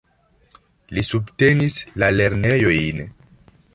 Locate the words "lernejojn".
2.17-3.05